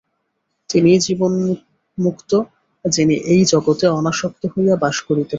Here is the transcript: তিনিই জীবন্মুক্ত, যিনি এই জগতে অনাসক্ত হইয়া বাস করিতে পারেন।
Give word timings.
তিনিই 0.69 0.99
জীবন্মুক্ত, 0.99 2.31
যিনি 2.85 3.15
এই 3.25 3.41
জগতে 3.45 3.85
অনাসক্ত 3.89 4.41
হইয়া 4.53 4.75
বাস 4.75 4.97
করিতে 4.99 5.09
পারেন। 5.09 5.29